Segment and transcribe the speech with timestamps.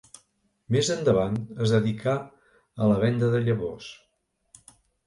[0.75, 2.17] Més endavant, es dedicà
[2.87, 3.97] a la venda de llavors.